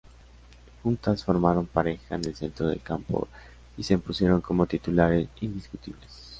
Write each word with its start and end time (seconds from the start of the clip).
Juntas 0.81 1.23
formaron 1.23 1.67
pareja 1.67 2.15
en 2.15 2.25
el 2.25 2.35
centro 2.35 2.65
del 2.67 2.81
campo 2.81 3.27
y 3.77 3.83
se 3.83 3.93
impusieron 3.93 4.41
como 4.41 4.65
titulares 4.65 5.27
indiscutibles. 5.41 6.27